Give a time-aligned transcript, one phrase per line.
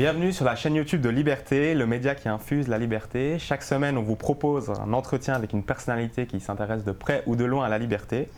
[0.00, 3.38] Bienvenue sur la chaîne YouTube de Liberté, le média qui infuse la liberté.
[3.38, 7.36] Chaque semaine, on vous propose un entretien avec une personnalité qui s'intéresse de près ou
[7.36, 8.30] de loin à la liberté.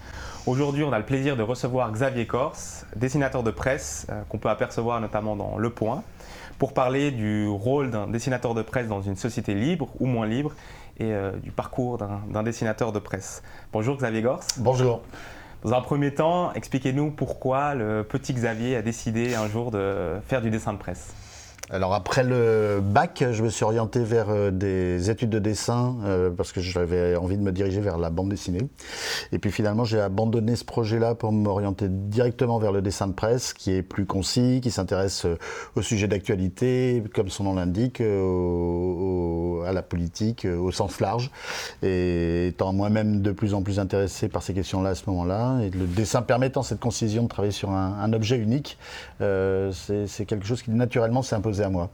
[0.46, 4.48] Aujourd'hui, on a le plaisir de recevoir Xavier Corse, dessinateur de presse euh, qu'on peut
[4.48, 6.02] apercevoir notamment dans Le Point,
[6.58, 10.56] pour parler du rôle d'un dessinateur de presse dans une société libre ou moins libre
[10.98, 13.40] et euh, du parcours d'un dessinateur de presse.
[13.72, 14.48] Bonjour Xavier Corse.
[14.58, 15.02] Bonjour.
[15.62, 20.42] Dans un premier temps, expliquez-nous pourquoi le petit Xavier a décidé un jour de faire
[20.42, 21.14] du dessin de presse.
[21.74, 26.28] Alors après le bac, je me suis orienté vers euh, des études de dessin euh,
[26.28, 28.68] parce que j'avais envie de me diriger vers la bande dessinée.
[29.32, 33.54] Et puis finalement, j'ai abandonné ce projet-là pour m'orienter directement vers le dessin de presse,
[33.54, 35.38] qui est plus concis, qui s'intéresse euh,
[35.74, 41.30] au sujet d'actualité, comme son nom l'indique, à la politique au sens large.
[41.82, 45.70] Et étant moi-même de plus en plus intéressé par ces questions-là à ce moment-là, et
[45.70, 48.76] le dessin permettant cette concision de travailler sur un, un objet unique,
[49.18, 51.90] c'est quelque chose qui naturellement s'est imposé à moi.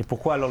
[0.00, 0.50] Et pourquoi alors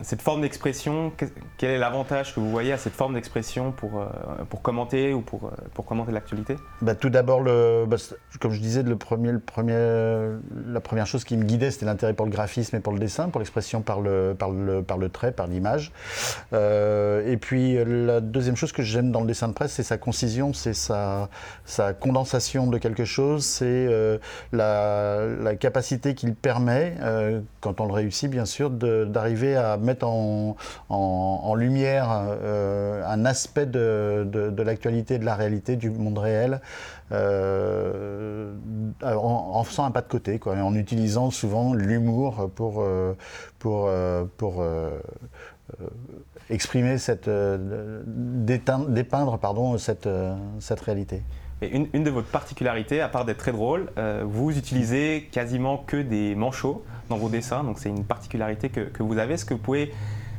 [0.00, 1.12] cette forme d'expression
[1.56, 4.06] Quel est l'avantage que vous voyez à cette forme d'expression pour, euh,
[4.48, 6.56] pour commenter ou pour, euh, pour commenter l'actualité?
[6.80, 7.96] Bah, Tout d'abord, bah,
[8.40, 9.32] comme je disais, le premier,
[10.66, 13.28] la première chose qui me guidait, c'était l'intérêt pour le graphisme et pour le dessin,
[13.28, 15.92] pour l'expression par le, par, le, par le trait, par l'image.
[16.52, 19.96] Euh, et puis la deuxième chose que j'aime dans le dessin de presse, c'est sa
[19.96, 21.28] concision, c'est sa,
[21.64, 23.88] sa condensation de quelque chose, c'est
[24.52, 26.94] la, capacité qu'il permet,
[27.60, 34.62] quand on le réussit bien sûr, d'arriver à mettre en, lumière euh, un aspect de,
[34.62, 36.60] l'actualité, de la réalité, du monde réel,
[37.12, 38.52] euh,
[39.02, 43.14] en, faisant un pas de côté, quoi, en utilisant souvent l'humour pour, euh,
[43.58, 43.90] pour,
[44.36, 44.64] pour
[46.50, 47.28] exprimer cette,
[48.06, 50.08] dépeindre pardon, cette,
[50.60, 51.22] cette réalité.
[51.62, 53.90] Et une, une, de vos particularités, à part d'être très drôle,
[54.24, 59.02] vous utilisez quasiment que des manchots dans vos dessins, donc c'est une particularité que, que
[59.02, 59.34] vous avez.
[59.34, 59.92] Est-ce que vous pouvez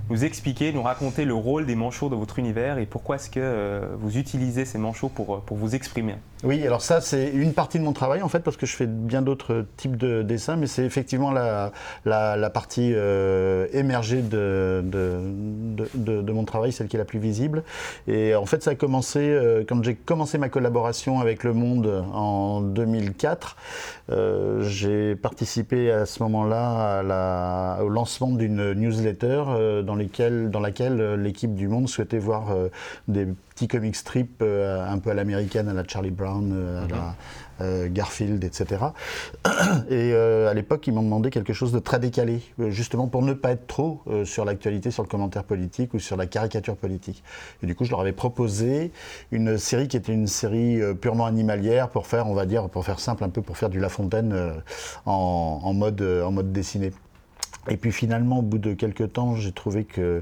[0.10, 3.40] nous expliquer, nous raconter le rôle des manchots dans votre univers et pourquoi est-ce que
[3.40, 6.16] euh, vous utilisez ces manchots pour, pour vous exprimer?
[6.44, 8.86] Oui, alors ça c'est une partie de mon travail en fait parce que je fais
[8.86, 11.72] bien d'autres types de dessins, mais c'est effectivement la,
[12.04, 17.64] la, partie euh, émergée de de, mon travail, celle qui est la plus visible.
[18.08, 22.04] Et en fait ça a commencé euh, quand j'ai commencé ma collaboration avec Le Monde
[22.14, 23.56] en 2004.
[24.60, 29.44] j'ai participé à ce moment-là au lancement d'une newsletter
[29.84, 32.70] dans dans, laquelle euh, l'équipe du Monde souhaitait voir euh,
[33.08, 37.16] des petits comic strips euh, un peu à l'américaine, à la Charlie Brown, à la
[37.66, 37.94] mhm.
[37.94, 38.86] Garfield, etc.
[39.90, 40.14] Et
[40.50, 43.68] à l'époque, ils m'ont demandé quelque chose de très décalé, justement pour ne pas être
[43.68, 47.24] trop sur l'actualité, sur le commentaire politique ou sur la caricature politique.
[47.62, 48.92] Et du coup, je leur avais proposé
[49.32, 53.00] une série qui était une série purement animalière pour faire, on va dire, pour faire
[53.00, 54.36] simple, un peu pour faire du La Fontaine
[55.06, 56.92] en, mode, en mode dessiné.
[57.70, 60.22] Et puis finalement, au bout de quelques temps, j'ai trouvé que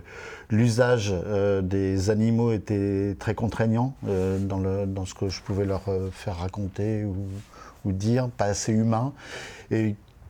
[0.49, 5.83] l'usage euh, des animaux était très contraignant euh, dans, dans, ce que je pouvais leur
[5.87, 9.11] euh, faire raconter ou, dire, pas assez humain.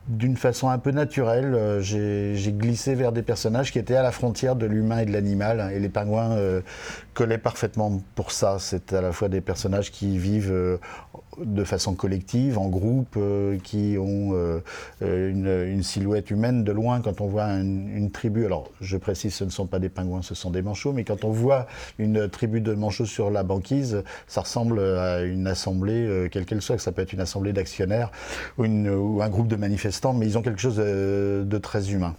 [0.08, 4.12] D'une façon un peu naturelle, euh, j'ai glissé vers des personnages qui étaient à la
[4.12, 5.72] frontière de l'humain et de l'animal.
[5.74, 6.36] Et les pingouins
[7.14, 8.56] collaient parfaitement pour ça.
[8.58, 10.78] C'est à la fois des personnages qui vivent
[11.38, 14.60] de façon collective, en groupe, euh, qui ont euh,
[15.00, 17.00] une, silhouette humaine de loin.
[17.00, 20.34] Quand on voit une, tribu, alors je précise, ce ne sont pas des pingouins, ce
[20.34, 21.66] sont des manchots, mais quand on voit
[21.98, 26.62] une tribu de manchots sur la banquise, ça ressemble à une assemblée, euh, quelle qu'elle
[26.62, 28.10] soit, que ça peut être une assemblée d'actionnaires
[28.58, 32.14] ou, un groupe de manifestants, mais ils ont quelque chose de, très humain.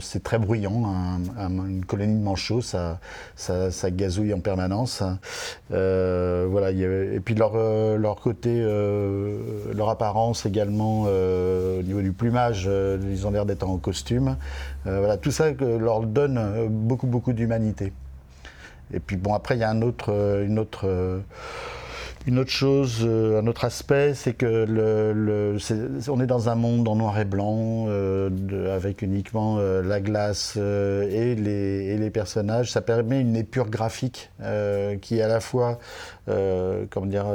[0.00, 2.98] C'est très bruyant, une colonie de manchots, ça,
[3.36, 5.02] ça, gazouille en permanence.
[5.70, 7.56] voilà, et puis leur,
[7.98, 13.46] leur côté euh, leur apparence également euh, au niveau du plumage, euh, ils ont l'air
[13.46, 14.36] d'être en costume.
[14.84, 17.92] voilà, tout ça leur donne beaucoup, beaucoup d'humanité.
[18.92, 21.22] Et puis bon, après, il y a une autre
[22.26, 25.58] une autre chose, euh, un autre aspect, c'est que le,
[26.08, 30.56] on est dans un monde en noir et blanc, euh, avec uniquement euh, la glace
[30.56, 32.70] et les, personnages.
[32.70, 34.30] Ça permet une épure graphique
[35.00, 35.78] qui est à la fois,
[36.26, 37.26] comment dire,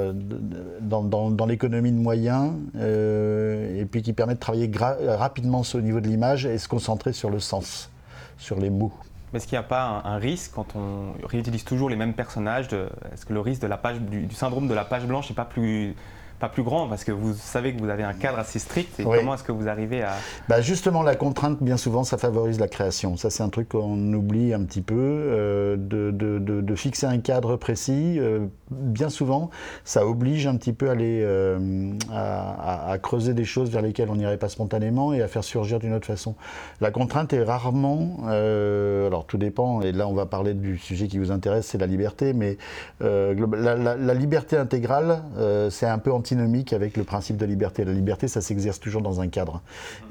[0.80, 4.72] dans, dans, dans l'économie de moyens, et puis qui permet de travailler
[5.08, 7.90] rapidement au niveau de l'image et se concentrer sur le sens,
[8.38, 8.94] sur les mots.
[9.34, 12.68] Est-ce qu'il n'y a pas un, risque quand on réutilise toujours les mêmes personnages
[13.14, 15.96] Est-ce que le risque de la du, syndrome de la page blanche n'est pas plus,
[16.40, 19.04] pas plus grand parce que vous savez que vous avez un cadre assez strict et
[19.04, 20.14] comment est-ce que vous arrivez à...
[20.48, 23.18] Bah justement, la contrainte, bien souvent, ça favorise la création.
[23.18, 27.20] Ça, c'est un truc qu'on oublie un petit peu, euh, de, de, de, fixer un
[27.20, 28.18] cadre précis.
[28.20, 29.50] Euh, bien souvent,
[29.84, 34.10] ça oblige un petit peu à, aller, euh, à, à, creuser des choses vers lesquelles
[34.10, 36.36] on n'irait pas spontanément et à faire surgir d'une autre façon.
[36.80, 41.18] La contrainte est rarement, alors tout dépend, et là on va parler du sujet qui
[41.18, 42.58] vous intéresse, c'est la liberté, mais
[43.02, 43.34] la,
[43.76, 45.22] la, la, liberté intégrale,
[45.70, 47.84] c'est un peu antinomique avec le principe de liberté.
[47.84, 49.62] La liberté, ça s'exerce toujours dans un cadre.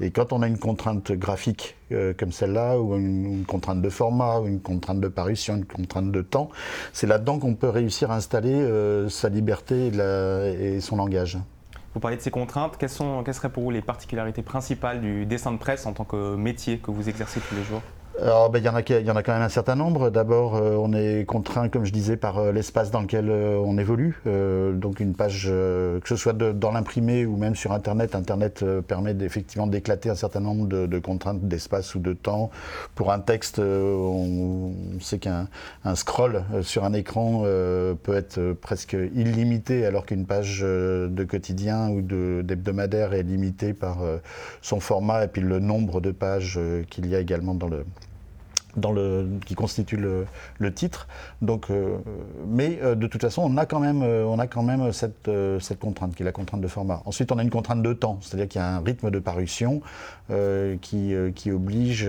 [0.01, 4.39] Et quand on a une contrainte graphique euh, comme celle-là, ou une, contrainte de format,
[4.39, 6.49] ou une contrainte de parution, une contrainte de temps,
[6.91, 11.37] c'est là-dedans qu'on peut réussir à installer euh, sa liberté et, son langage.
[11.93, 15.25] Vous parlez de ces contraintes, quelles, sont, quelles seraient pour vous les particularités principales du
[15.25, 17.81] dessin de presse en tant que métier que vous exercez tous les jours?
[18.21, 20.09] Alors, ben, il, y en a, il y en a quand même un certain nombre.
[20.09, 23.77] D'abord, euh, on est contraint, comme je disais, par euh, l'espace dans lequel euh, on
[23.77, 24.21] évolue.
[24.25, 29.67] donc, une page, que ce soit dans l'imprimé ou même sur Internet, Internet permet effectivement
[29.67, 32.49] d'éclater un certain nombre de, contraintes d'espace ou de temps.
[32.95, 35.47] Pour un texte, on, sait qu'un
[35.95, 43.13] scroll sur un écran peut être presque illimité, alors qu'une page de quotidien ou d'hebdomadaire
[43.13, 43.99] est limitée par
[44.61, 47.85] son format et puis le nombre de pages qu'il y a également dans le,
[48.75, 50.25] dans le, qui constitue le,
[50.57, 51.07] le titre.
[51.41, 51.97] Donc, euh,
[52.47, 55.29] mais euh, de toute façon, on a quand même, euh, on a quand même cette,
[55.59, 57.01] cette, contrainte, qui est la contrainte de format.
[57.05, 59.81] Ensuite, on a une contrainte de temps, c'est-à-dire qu'il y a un rythme de parution
[60.81, 62.07] qui, qui, oblige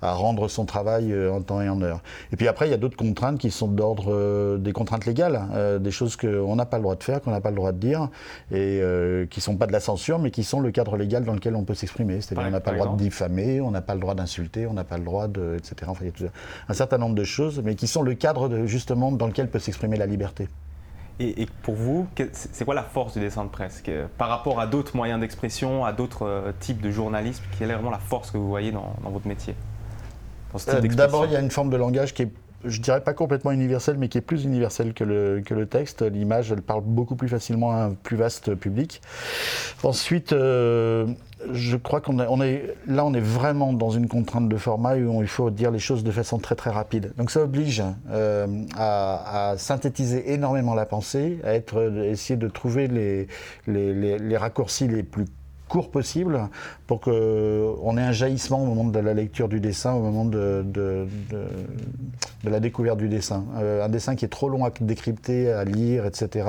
[0.00, 2.00] à rendre son travail en temps et en heure.
[2.32, 5.90] Et puis après, il y a d'autres contraintes qui sont d'ordre des contraintes légales, des
[5.90, 8.08] choses qu'on n'a pas le droit de faire, qu'on n'a pas le droit de dire,
[8.50, 8.80] et
[9.28, 11.54] qui ne sont pas de la censure, mais qui sont le cadre légal dans lequel
[11.54, 12.22] on peut s'exprimer.
[12.22, 14.72] C'est-à-dire qu'on n'a pas le droit de diffamer, on n'a pas le droit d'insulter, on
[14.72, 16.30] n'a pas le droit de, etc il y a
[16.68, 19.96] un certain nombre de choses, mais qui sont le cadre justement dans lequel peut s'exprimer
[19.96, 20.48] la liberté.
[21.22, 23.82] Et, pour vous, c'est quoi la force du dessin de presse
[24.16, 27.90] Par rapport à d'autres moyens d'expression, à d'autres euh, types de journalisme, quelle est vraiment
[27.90, 29.54] la force que vous voyez dans, votre métier
[30.54, 32.32] euh, D'abord, il y a une forme de langage qui est
[32.64, 36.02] je dirais pas complètement universelle, mais qui est plus universelle que le, que le texte.
[36.02, 39.00] L'image, elle parle beaucoup plus facilement à un plus vaste public.
[39.82, 41.06] Ensuite, euh,
[41.52, 45.22] je crois qu'on on est là, on est vraiment dans une contrainte de format où
[45.22, 47.12] il faut dire les choses de façon très très rapide.
[47.16, 48.46] Donc ça oblige euh,
[48.76, 53.28] à, synthétiser énormément la pensée, à être, essayer de trouver les,
[53.66, 55.26] les, les raccourcis les plus
[55.70, 56.50] court possible
[56.86, 60.62] pour qu'on ait un jaillissement au moment de la lecture du dessin, au moment de,
[60.66, 63.44] de, de, la découverte du dessin.
[63.56, 66.48] Euh, un dessin qui est trop long à décrypter, à lire, etc.,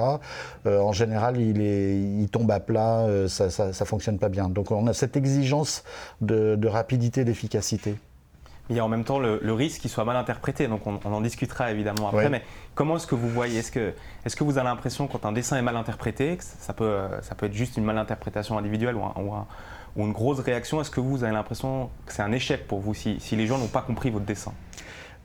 [0.65, 4.49] euh, en général, il, tombe à plat, euh, ça ne fonctionne pas bien.
[4.49, 5.83] Donc on a cette exigence
[6.19, 7.95] de, rapidité, d'efficacité
[8.69, 10.67] il y a en même temps le, risque qu'il soit mal interprété.
[10.67, 12.29] Donc on, en discutera évidemment après.
[12.29, 12.43] Mais
[12.75, 13.59] comment est-ce que vous voyez?
[13.59, 13.93] Est-ce que,
[14.25, 17.35] est que vous avez l'impression quand un dessin est mal interprété, que ça peut, ça
[17.35, 19.03] peut être juste une malinterprétation individuelle ou,
[19.95, 20.79] ou, une grosse réaction?
[20.79, 23.57] Est-ce que vous avez l'impression que c'est un échec pour vous si, si les gens
[23.57, 24.53] n'ont pas compris votre dessin?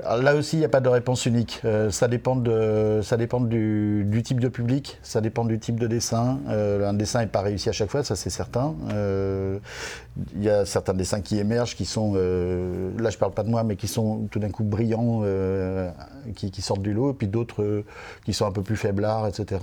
[0.00, 1.60] Là aussi, il n'y a pas de réponse unique.
[1.64, 5.86] Euh, ça dépend, de, ça dépend du, type de public, ça dépend du type de
[5.86, 6.38] dessin.
[6.48, 8.74] Euh, un dessin n'est pas réussi à chaque fois, ça c'est certain.
[8.92, 9.58] Euh,
[10.34, 13.64] il y a certains dessins qui émergent, qui sont, là je parle pas de moi,
[13.64, 15.22] mais qui sont tout d'un coup brillants,
[16.34, 17.84] qui, sortent du lot, et puis d'autres
[18.24, 19.60] qui sont un peu plus faiblards, etc.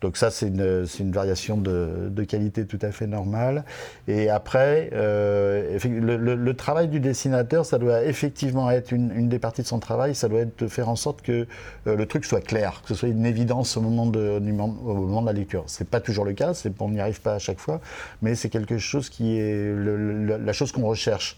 [0.00, 3.64] Donc ça c'est une, variation de, qualité tout à fait normale.
[4.06, 9.67] Et après, le, travail du dessinateur, ça doit effectivement être une, une des parties de
[9.68, 11.46] son travail, ça doit être de faire en sorte que
[11.86, 15.22] euh, le truc soit clair, que ce soit une évidence au moment de, au moment
[15.22, 15.64] de la lecture.
[15.66, 17.80] C'est pas toujours le cas, on n'y arrive pas à chaque fois,
[18.22, 21.36] mais c'est quelque chose qui est la chose qu'on recherche.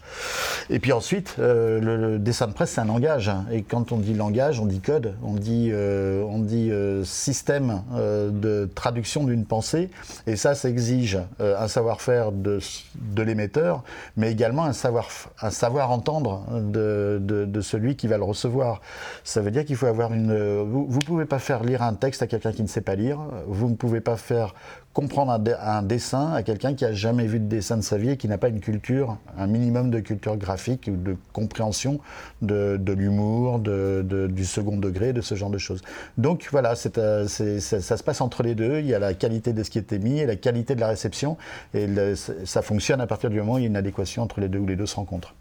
[0.69, 3.29] Et puis ensuite, euh, le, dessin de presse, c'est un langage.
[3.29, 3.45] Hein.
[3.51, 6.71] Et quand on dit langage, on dit code, on dit, euh, on dit
[7.03, 9.89] système de traduction d'une pensée.
[10.27, 12.59] Et ça, ça exige un savoir-faire de,
[12.95, 13.83] de l'émetteur,
[14.15, 15.09] mais également un savoir,
[15.41, 18.81] un savoir entendre de, de, de celui qui va le recevoir.
[19.23, 20.33] Ça veut dire qu'il faut avoir une.
[20.63, 23.19] Vous ne pouvez pas faire lire un texte à quelqu'un qui ne sait pas lire.
[23.47, 24.53] Vous ne pouvez pas faire
[24.93, 28.17] comprendre un, dessin à quelqu'un qui a jamais vu de dessin de sa vie et
[28.17, 31.99] qui n'a pas une culture, un minimum de culture graphique ou de compréhension
[32.41, 35.81] de, l'humour, du second degré, de ce genre de choses.
[36.17, 38.79] Donc voilà, euh, ça, se passe entre les deux.
[38.79, 40.87] Il y a la qualité de ce qui est émis et la qualité de la
[40.87, 41.37] réception.
[41.73, 44.49] Et ça fonctionne à partir du moment où il y a une adéquation entre les
[44.49, 45.33] deux, où les deux se rencontrent.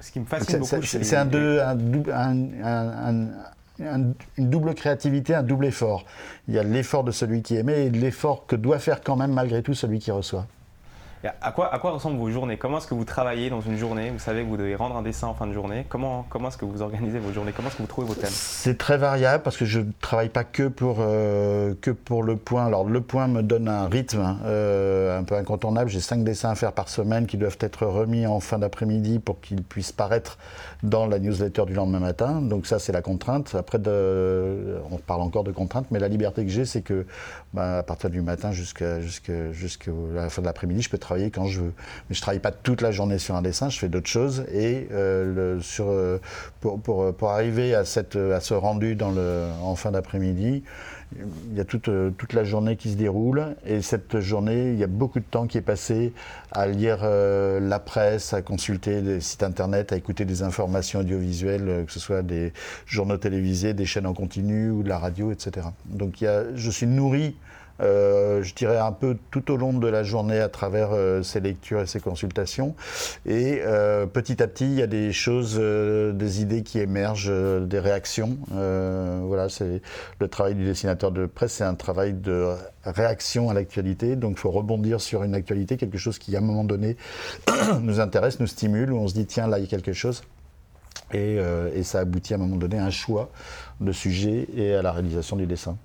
[0.00, 1.28] Ce qui me fascine beaucoup, c'est un,
[3.78, 6.04] une double créativité, un double effort.
[6.48, 9.32] Il y a l'effort de celui qui émet et l'effort que doit faire quand même
[9.32, 10.46] malgré tout celui qui reçoit.
[11.28, 12.56] À quoi, ressemblent vos journées?
[12.56, 14.10] Comment est-ce que vous travaillez dans une journée?
[14.10, 15.84] Vous savez que vous devez rendre un dessin en fin de journée.
[15.88, 17.52] Comment, est-ce que vous organisez vos journées?
[17.54, 18.30] Comment est-ce que vous trouvez vos thèmes?
[18.32, 22.36] C'est très variable parce que je ne travaille pas que pour, euh, que pour le
[22.36, 22.64] point.
[22.64, 25.90] Alors le point me donne un rythme hein, euh, un peu incontournable.
[25.90, 29.40] J'ai cinq dessins à faire par semaine qui doivent être remis en fin d'après-midi pour
[29.40, 30.38] qu'ils puissent paraître
[30.82, 32.40] dans la newsletter du lendemain matin.
[32.40, 33.54] Donc ça c'est la contrainte.
[33.58, 33.78] Après
[34.90, 37.04] on parle encore de contrainte, mais la liberté que j'ai c'est que
[37.52, 39.00] bah, à partir du matin jusqu'à
[40.14, 41.72] la fin de l'après-midi, je peux travailler quand je veux.
[42.08, 44.44] Mais je travaille pas toute la journée sur un dessin, je fais d'autres choses.
[44.52, 46.18] Et euh, euh,
[46.60, 50.62] pour, pour, pour, arriver à, cette, à ce rendu en fin d'après-midi,
[51.50, 53.56] il y a toute, toute, la journée qui se déroule.
[53.66, 56.12] Et cette journée, il y a beaucoup de temps qui est passé
[56.52, 61.68] à lire euh, la presse, à consulter des sites internet, à écouter des informations audiovisuelles,
[61.68, 62.52] euh, que ce soit des
[62.86, 65.66] journaux télévisés, des chaînes en continu ou de la radio, etc.
[65.86, 67.36] Donc il y a, je suis nourri
[67.80, 71.40] euh, je dirais un peu tout au long de la journée à travers euh, ces
[71.40, 72.74] lectures et ces consultations.
[73.26, 77.78] Et euh, petit à petit, il y a des choses, des idées qui émergent, des
[77.78, 78.38] réactions.
[78.50, 79.82] voilà, c'est
[80.18, 84.16] le travail du dessinateur de presse, c'est un travail de réaction à l'actualité.
[84.16, 86.96] Donc, il faut rebondir sur une actualité, quelque chose qui, à un moment donné,
[87.80, 90.22] nous intéresse, nous stimule, où on se dit, tiens, là, il y a quelque chose.
[91.12, 91.38] Et,
[91.74, 93.30] et ça aboutit à un moment donné à un choix
[93.80, 95.76] de sujet et à la réalisation du dessin.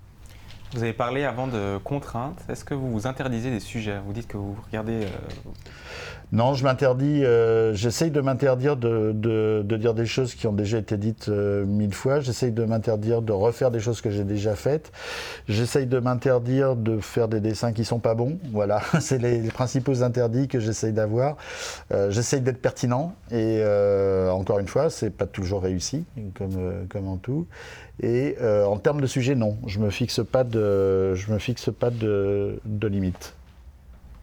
[0.73, 2.41] Vous avez parlé avant de contraintes.
[2.49, 3.99] Est-ce que vous vous interdisez des sujets?
[4.05, 5.03] Vous dites que vous regardez.
[5.05, 5.51] Euh,
[6.31, 10.97] non, je m'interdis, euh, j'essaye de m'interdire de, dire des choses qui ont déjà été
[10.97, 12.19] dites euh, mille fois.
[12.19, 14.91] J'essaye de m'interdire de refaire des choses que j'ai déjà faites.
[15.47, 18.39] J'essaye de m'interdire de faire des dessins qui sont pas bons.
[18.51, 21.37] Voilà, c'est les, principaux interdits que j'essaye d'avoir.
[22.09, 23.63] j'essaye d'être pertinent et
[24.29, 27.47] encore une fois, c'est pas toujours réussi, comme, comme en tout.
[28.01, 29.89] Et euh, en termes de sujet, non, je me
[31.31, 33.33] me fixe pas de, de limite.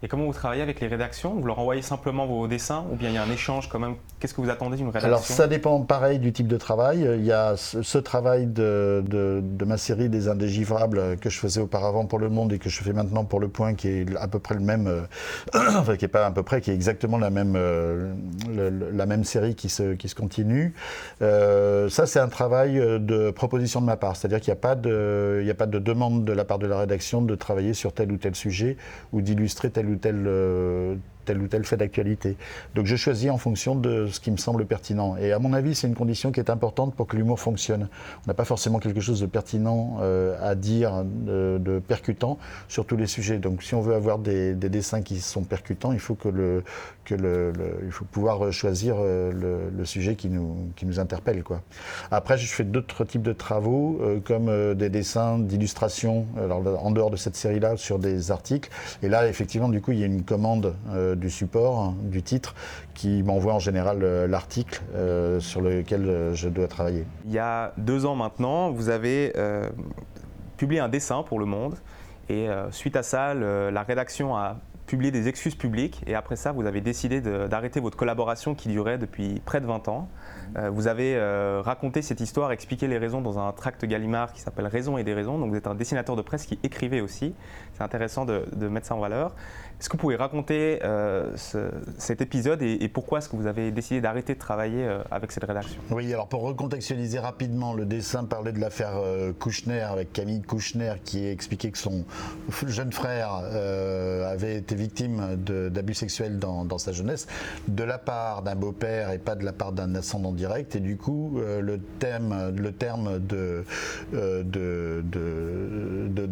[0.03, 1.33] Et comment vous travaillez avec les rédactions?
[1.33, 3.95] Vous leur envoyez simplement vos dessins ou bien il y a un échange quand même?
[4.19, 5.07] Qu'est-ce que vous attendez d'une rédaction?
[5.07, 7.07] Alors ça dépend pareil du type de travail.
[7.17, 9.01] Il y a ce, travail de,
[9.65, 12.91] ma série des indégivrables que je faisais auparavant pour Le Monde et que je fais
[12.91, 15.03] maintenant pour Le Point qui est à peu près le même, euh,
[15.79, 18.13] enfin qui est pas à peu près, qui est exactement la même, euh,
[18.49, 20.73] la même série qui se, qui se continue.
[21.21, 24.75] Euh, ça c'est un travail de proposition de ma part, c'est-à-dire qu'il n'y a, pas
[24.75, 28.11] de, a pas de demande de la part de la rédaction de travailler sur tel
[28.11, 28.75] ou tel sujet
[29.13, 30.95] ou d'illustrer tel ou tel, euh,
[31.25, 32.37] tel ou tel fait d'actualité.
[32.75, 35.17] Donc je choisis en fonction de ce qui me semble pertinent.
[35.17, 37.87] Et à mon avis, c'est une condition qui est importante pour que l'humour fonctionne.
[38.25, 42.37] On n'a pas forcément quelque chose de pertinent euh, à dire, de, percutant
[42.67, 43.37] sur tous les sujets.
[43.37, 46.63] Donc si on veut avoir des, dessins qui sont percutants, il faut que le,
[47.05, 47.53] que le,
[47.83, 51.43] il faut pouvoir choisir euh, le, sujet qui nous, qui nous interpelle.
[51.43, 51.61] Quoi.
[52.09, 57.17] Après, je fais d'autres types de travaux, euh, comme des dessins d'illustration, en dehors de
[57.17, 58.69] cette série-là, sur des articles.
[59.01, 60.73] Et là, effectivement, du coup, il y a une commande
[61.15, 62.55] du support, du titre,
[62.93, 67.05] qui m'envoie en général euh, l'article euh, sur lequel euh, je dois travailler.
[67.25, 69.33] Il y a deux ans maintenant, vous avez
[70.57, 71.75] publié un dessin pour Le Monde.
[72.29, 76.01] Et suite à ça, la rédaction a publié des excuses publiques.
[76.07, 79.87] Et après ça, vous avez décidé d'arrêter votre collaboration qui durait depuis près de 20
[79.89, 80.07] ans.
[80.71, 81.19] Vous avez
[81.63, 85.13] raconté cette histoire, expliqué les raisons dans un tract Gallimard qui s'appelle Raison et des
[85.13, 85.37] raisons.
[85.37, 87.33] Donc vous êtes un dessinateur de presse qui écrivait aussi.
[87.73, 89.33] C'est intéressant de, mettre ça en valeur.
[89.79, 91.35] Est-ce que vous pouvez raconter euh,
[91.97, 95.43] cet épisode et, pourquoi est-ce que vous avez décidé d'arrêter de travailler euh, avec cette
[95.43, 95.81] rédaction?
[95.89, 100.93] Oui, alors pour recontextualiser rapidement, le dessin parlait de l'affaire euh, Kouchner avec Camille Kouchner
[101.03, 102.05] qui expliquait que son
[102.67, 107.27] jeune frère avait été victime d'abus sexuels dans, sa jeunesse
[107.67, 110.75] de la part d'un beau-père et pas de la part d'un ascendant direct.
[110.75, 113.63] Et du coup, le, thème, le terme de,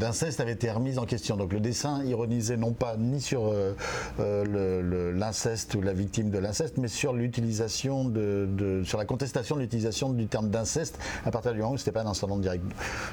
[0.02, 1.38] d'inceste avait été remis en question.
[1.38, 3.74] Donc le dessin ironisait non pas ni sur euh,
[4.20, 9.62] euh, l'inceste ou la victime de l'inceste, mais sur l'utilisation de, sur la contestation de
[9.62, 12.64] l'utilisation du terme d'inceste à partir du moment où c'était pas un ascendant direct.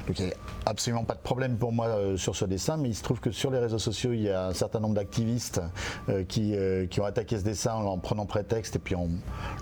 [0.07, 2.89] Donc il n'y a absolument pas de problème pour moi euh, sur ce dessin, mais
[2.89, 5.61] il se trouve que sur les réseaux sociaux, il y a un certain nombre d'activistes
[6.27, 6.55] qui,
[6.89, 9.07] qui, ont attaqué ce dessin en, prenant prétexte et puis en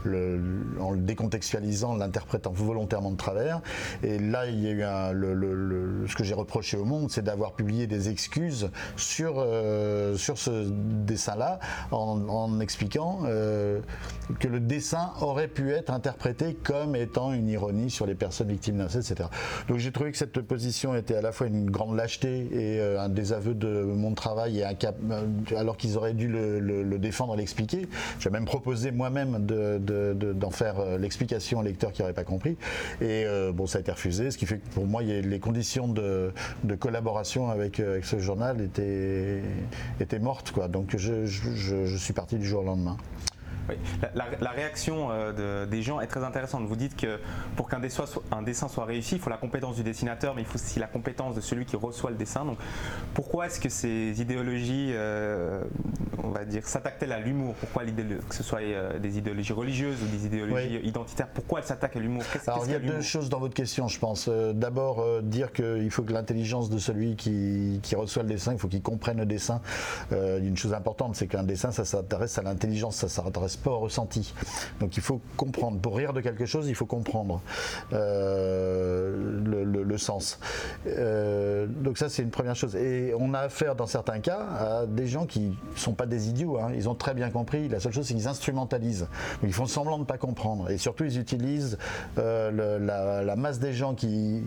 [0.03, 0.39] le,
[0.79, 3.61] en le décontextualisant, l'interprétant volontairement de travers.
[4.03, 8.09] Et là, il y a ce que j'ai reproché au monde, c'est d'avoir publié des
[8.09, 9.45] excuses sur,
[10.15, 11.59] sur ce dessin-là
[11.91, 13.79] en, expliquant euh,
[14.39, 18.77] que le dessin aurait pu être interprété comme étant une ironie sur les personnes victimes
[18.77, 19.29] d'inceste, etc.
[19.67, 23.01] Donc j'ai trouvé que cette position était à la fois une grande lâcheté et euh,
[23.01, 27.35] un désaveu de mon travail et un cap, euh, alors qu'ils auraient dû le, défendre
[27.35, 27.87] l'expliquer.
[28.19, 32.57] J'ai même proposé moi-même d'en faire euh, l'explication au lecteur qui n'aurait pas compris.
[33.01, 35.87] Et euh, bon, ça a été refusé, ce qui fait que pour moi, les conditions
[35.87, 36.31] de,
[36.79, 39.41] collaboration avec, ce journal étaient,
[39.99, 40.51] étaient mortes.
[40.51, 40.67] Quoi.
[40.67, 42.97] Donc je suis parti du jour au lendemain.
[44.13, 46.65] La, réaction euh, des gens est très intéressante.
[46.65, 47.19] Vous dites que
[47.55, 48.05] pour qu'un dessin,
[48.41, 51.35] dessin, soit réussi, il faut la compétence du dessinateur, mais il faut aussi la compétence
[51.35, 52.45] de celui qui reçoit le dessin.
[52.45, 52.57] Donc,
[53.13, 55.63] pourquoi est-ce que ces idéologies, euh,
[56.23, 57.55] on va dire, s'attaquent-elles à l'humour?
[57.59, 61.97] Pourquoi que ce soit euh, des idéologies religieuses ou des idéologies identitaires Pourquoi elles s'attaquent
[61.97, 62.23] à l'humour?
[62.47, 64.29] Alors, il y a deux choses dans votre question, je pense.
[64.29, 68.67] D'abord, dire qu'il faut que l'intelligence de celui qui, qui, reçoit le dessin, il faut
[68.67, 69.61] qu'il comprenne le dessin.
[70.11, 74.33] une chose importante, c'est qu'un dessin, ça s'intéresse à l'intelligence, ça s'intéresse ressenti.
[74.79, 75.79] Donc il faut comprendre.
[75.79, 77.41] Pour rire de quelque chose, il faut comprendre
[77.93, 80.39] euh, le, sens.
[80.85, 82.75] Euh, donc ça, c'est une première chose.
[82.75, 86.29] Et on a affaire, dans certains cas, à des gens qui ne sont pas des
[86.29, 86.57] idiots.
[86.57, 86.71] Hein.
[86.75, 87.67] Ils ont très bien compris.
[87.67, 89.07] La seule chose, c'est qu'ils instrumentalisent.
[89.43, 90.69] ils font semblant de ne pas comprendre.
[90.69, 91.77] Et surtout, ils utilisent
[92.17, 94.43] euh, la, masse des gens qui,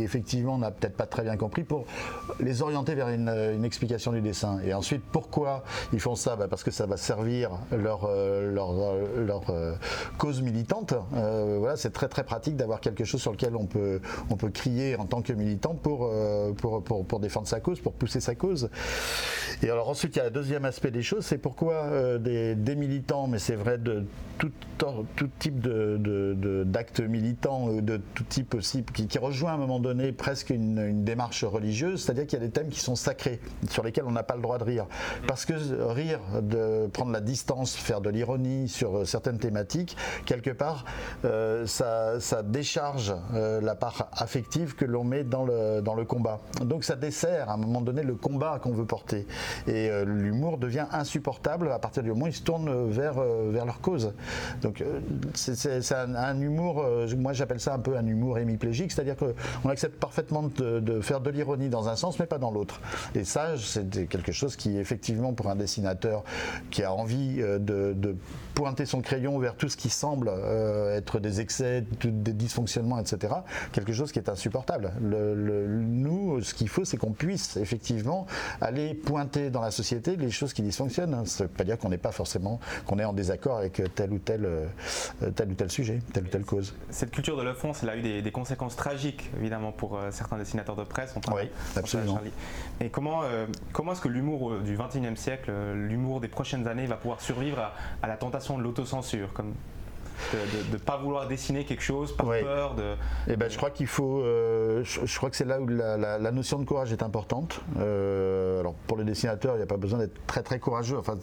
[0.00, 1.86] effectivement, n'a peut-être pas très bien compris pour
[2.40, 4.60] les orienter vers une, explication du dessin.
[4.64, 6.36] Et ensuite, pourquoi ils font ça?
[6.36, 8.08] Bah, Parce que ça va servir leur
[8.42, 8.72] leur,
[9.16, 9.74] leur euh,
[10.18, 10.94] cause militante.
[11.14, 14.00] Euh, voilà, c'est très très pratique d'avoir quelque chose sur lequel on peut,
[14.30, 17.92] on peut crier en tant que militant pour, euh, pour, pour, défendre sa cause, pour
[17.92, 18.70] pousser sa cause.
[19.62, 23.28] Et alors ensuite, il y a le deuxième aspect des choses, c'est pourquoi des, militants,
[23.28, 24.04] mais c'est vrai de
[24.38, 24.50] tout,
[25.38, 29.78] type d'actes de, de, militants, de tout type aussi, qui, qui, rejoint à un moment
[29.78, 33.40] donné presque une, une démarche religieuse, c'est-à-dire qu'il y a des thèmes qui sont sacrés,
[33.70, 34.86] sur lesquels on n'a pas le droit de rire.
[35.26, 35.54] Parce que
[35.92, 38.23] rire, de prendre la distance, faire de l'ironie
[38.66, 40.84] sur euh, certaines thématiques, quelque part,
[41.24, 46.40] euh, ça, décharge euh, la part affective que l'on met dans le, combat.
[46.60, 49.26] Donc ça dessert à un moment donné le combat qu'on veut porter.
[49.66, 53.14] Et l'humour devient insupportable à partir du moment où ils se tournent vers,
[53.64, 54.12] leur cause.
[54.60, 54.84] Donc
[55.34, 56.84] c'est un, humour,
[57.16, 61.30] moi j'appelle ça un peu un humour hémiplégique, c'est-à-dire qu'on accepte parfaitement de, faire de
[61.30, 62.80] l'ironie dans un sens mais pas dans l'autre.
[63.14, 66.22] Et ça, c'est quelque chose qui effectivement pour un dessinateur
[66.70, 68.13] qui a envie de
[68.54, 73.34] pointer son crayon vers tout ce qui semble euh, être des excès, des dysfonctionnements, etc.
[73.72, 74.92] Quelque chose qui est insupportable.
[75.00, 78.26] nous, ce qu'il faut, c'est qu'on puisse effectivement
[78.60, 81.26] aller pointer dans la société les choses qui dysfonctionnent.
[81.26, 84.12] Ça ne veut pas dire qu'on n'est pas forcément qu'on est en désaccord avec tel
[84.12, 84.66] ou tel, euh,
[85.34, 86.74] tel ou tel sujet, telle ou telle cause.
[86.90, 90.76] Cette culture de l'offense, elle a eu des, conséquences tragiques, évidemment, pour euh, certains dessinateurs
[90.76, 91.14] de presse.
[91.32, 92.20] oui, absolument.
[92.80, 93.22] Et comment,
[93.72, 97.72] comment est-ce que l'humour du XXIe siècle, l'humour des prochaines années, va pouvoir survivre
[98.02, 99.54] à, à la tentation de l'autocensure comme
[100.32, 102.94] de ne pas vouloir dessiner quelque chose par peur de.
[103.26, 104.20] Eh ben, je crois qu'il faut.
[104.20, 107.60] Euh, je, crois que c'est là où la, notion de courage est importante.
[107.78, 110.98] Euh, alors pour le dessinateur, il n'y a pas besoin d'être très très courageux.
[110.98, 111.16] Enfin,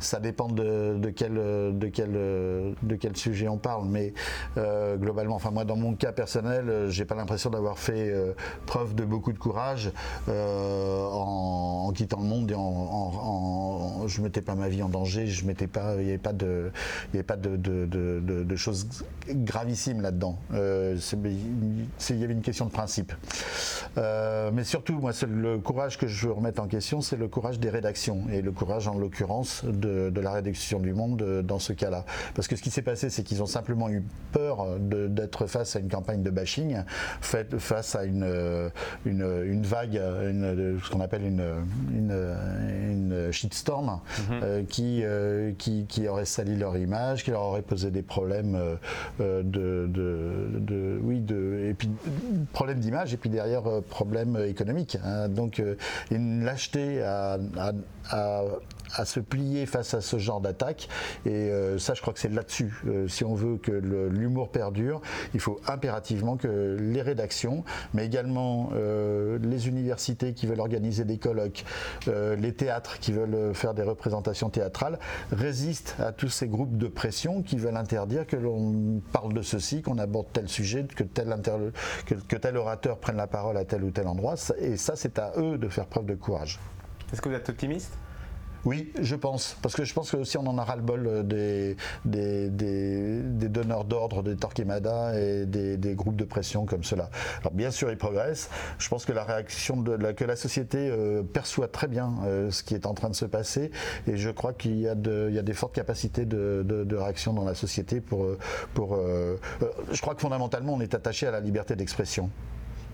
[0.00, 4.12] ça dépend de, quel, sujet on parle, mais
[4.56, 8.32] euh, globalement, enfin moi dans mon cas personnel, j'ai pas l'impression d'avoir fait euh,
[8.66, 9.90] preuve de beaucoup de courage
[10.28, 15.46] euh, en, quittant le monde et en, je mettais pas ma vie en danger, je
[15.46, 16.70] mettais pas, il n'y avait pas de,
[17.12, 18.88] il y avait pas de, de, choses
[19.28, 20.38] gravissimes là-dedans.
[20.52, 20.98] il
[22.10, 23.12] y avait une question de principe.
[23.96, 27.70] mais surtout, moi, le courage que je veux remettre en question, c'est le courage des
[27.70, 29.87] rédactions et le courage, en l'occurrence, de,
[30.20, 32.04] la réduction du monde euh, dans ce cas-là.
[32.34, 35.80] Parce que ce qui s'est passé, c'est qu'ils ont simplement eu peur d'être face à
[35.80, 36.82] une campagne de bashing,
[37.20, 38.68] fait, face à une, euh,
[39.04, 41.42] une, vague, une, ce qu'on appelle une,
[41.92, 44.66] une, shitstorm, mhm.
[44.66, 45.04] qui,
[45.56, 48.58] qui, aurait sali leur image, qui leur aurait posé des problèmes
[49.18, 51.90] de, de, oui, de, et puis
[52.52, 54.98] problème d'image et puis derrière problème économique.
[55.04, 55.28] Hein.
[55.28, 55.62] Donc
[56.10, 57.72] une lâcheté à, à
[58.10, 58.42] à
[59.04, 60.88] se plier face à ce genre d'attaque.
[61.26, 62.82] Et euh, ça, je crois que c'est là-dessus.
[62.86, 65.00] Euh, si on veut que l'humour perdure,
[65.34, 71.18] il faut impérativement que les rédactions, mais également euh, les universités qui veulent organiser des
[71.18, 71.64] colloques,
[72.06, 74.98] les théâtres qui veulent faire des représentations théâtrales,
[75.32, 79.82] résistent à tous ces groupes de pression qui veulent interdire que l'on parle de ceci,
[79.82, 81.04] qu'on aborde tel sujet, que
[82.36, 84.34] tel orateur prenne la parole à tel ou tel endroit.
[84.58, 86.58] Et ça, c'est à eux de faire preuve de courage.
[87.12, 87.92] Est-ce que vous êtes optimiste?
[88.64, 89.56] Oui, je pense.
[89.62, 91.76] Parce que je pense que aussi on en a ras-le-bol euh, des,
[92.50, 97.10] des, donneurs d'ordre, des Torquemada et des, groupes de pression comme cela.
[97.40, 98.50] Alors bien sûr, ils progressent.
[98.78, 102.50] Je pense que la réaction de la, que la société euh, perçoit très bien euh,
[102.50, 103.70] ce qui est en train de se passer.
[104.06, 108.36] Et je crois qu'il y, a des fortes capacités de, réaction dans la société pour
[109.92, 112.30] je crois que fondamentalement, on est attaché à la liberté d'expression.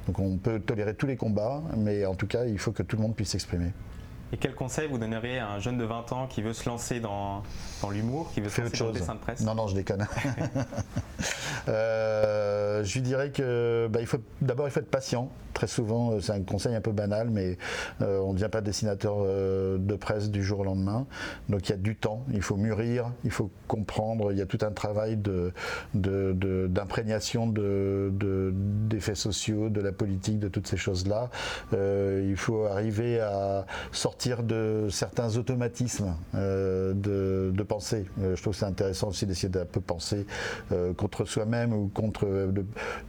[0.07, 2.97] Donc on peut tolérer tous les combats, mais en tout cas, il faut que tout
[2.97, 3.73] le monde puisse s'exprimer.
[4.35, 6.99] Et quel conseil vous donneriez à un jeune de 20 ans qui veut se lancer
[6.99, 7.45] dans,
[7.89, 9.43] l'humour, qui veut se lancer dans le dessin de presse?
[9.43, 10.09] Non, non, je déconne.
[11.67, 15.31] Euh, je lui dirais que bah, faut d'abord il faut être patient.
[15.55, 17.57] Très souvent, euh, c'est un conseil un peu banal, mais
[18.03, 21.07] euh, on ne devient pas dessinateur de presse du jour au lendemain.
[21.49, 24.31] Donc il y a du temps, il faut mûrir, il faut comprendre.
[24.33, 25.17] Il y a tout un travail
[25.95, 31.31] d'imprégnation de, d'effets sociaux, de la politique, de toutes ces choses-là.
[31.73, 38.07] il faut arriver à sortir de certains automatismes de, de, pensée.
[38.19, 40.27] je trouve que c'est intéressant aussi d'essayer d'un peu penser
[40.97, 42.27] contre soi-même ou contre.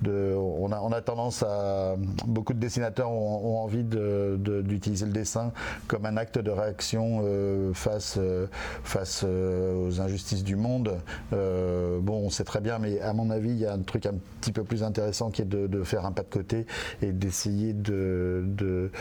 [0.06, 1.96] On, a, on, a, tendance à.
[2.26, 5.52] Beaucoup de dessinateurs ont, envie d'utiliser le dessin
[5.88, 8.48] comme un acte de réaction euh, face, euh,
[8.84, 10.98] face euh, aux injustices du monde.
[11.32, 14.16] bon, on sait très bien, mais à mon avis, il y a un truc un
[14.42, 16.66] petit peu plus intéressant qui est de, faire un pas de côté
[17.02, 18.92] et d'essayer de,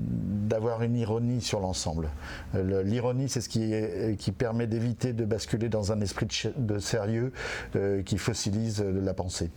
[0.00, 2.08] d'avoir une ironie sur l'ensemble.
[2.54, 6.78] L'ironie, c'est ce qui, est, qui permet d'éviter de basculer dans un esprit de, de
[6.78, 7.32] sérieux
[7.76, 9.50] euh, qui fossilise euh, la pensée.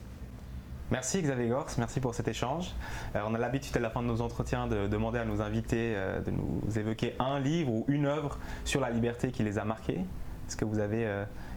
[0.91, 2.75] Merci Xavier Gors, merci pour cet échange.
[3.15, 5.95] Euh, on a l'habitude à la fin de nos entretiens de demander à nos invités
[6.25, 10.01] de nous évoquer un livre ou une œuvre sur la liberté qui les a marqués.
[10.47, 11.07] Est-ce que vous avez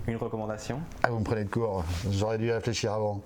[0.06, 0.80] une recommandation?
[1.02, 3.20] Ah, vous me prenez de court, j'aurais dû réfléchir avant.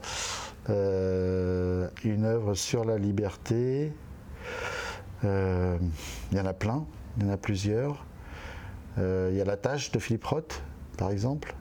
[0.68, 3.92] une œuvre sur la liberté,
[5.22, 6.84] il y en a plein,
[7.18, 8.04] il y en a plusieurs.
[8.98, 10.62] Il y a La tâche de Philippe Roth,
[10.96, 11.54] par exemple.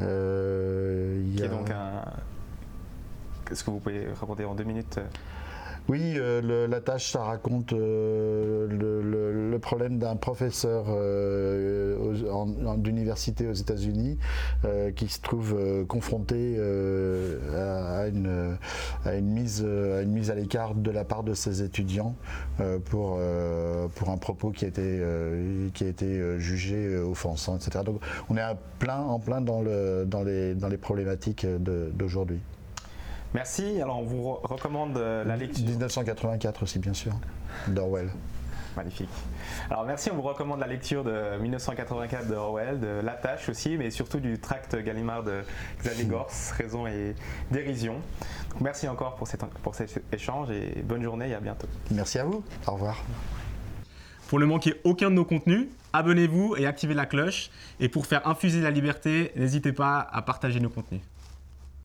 [0.00, 2.02] Euh, Qui est donc un.
[3.50, 5.00] Est-ce que vous pouvez raconter en deux minutes
[5.88, 10.84] oui, euh, la tâche, ça raconte euh, le, problème d'un professeur
[12.76, 14.18] d'université aux États-Unis
[14.94, 16.56] qui se trouve confronté
[17.54, 18.56] à, une,
[19.20, 22.14] mise, à une mise à l'écart de la part de ses étudiants
[22.84, 23.18] pour,
[23.96, 25.02] pour un propos qui a été,
[25.74, 27.80] qui a été jugé offensant, etc.
[27.84, 31.44] Donc on est plein, en plein dans, le, dans, les, dans les problématiques
[31.94, 32.40] d'aujourd'hui.
[33.34, 33.80] Merci.
[33.82, 35.64] Alors, on vous recommande euh, la lecture.
[35.64, 37.12] 1984 aussi, bien sûr,
[37.68, 38.10] d'Orwell.
[38.76, 39.08] Magnifique.
[39.70, 43.76] Alors merci, on vous recommande la lecture de 1984 de Orwell, de La Tâche aussi,
[43.76, 45.42] mais surtout du tract Gallimard de
[45.80, 46.04] Xavier.
[46.04, 47.16] Gors, Raison et
[47.50, 47.96] Dérision.
[48.60, 49.28] merci encore pour,
[49.64, 51.66] pour cet échange et bonne journée et à bientôt.
[51.90, 52.44] Merci à vous.
[52.68, 53.02] Au revoir.
[54.28, 57.50] Pour ne manquer aucun de nos contenus, abonnez-vous et activez la cloche.
[57.80, 61.00] Et pour faire infuser la liberté, n'hésitez pas à partager nos contenus.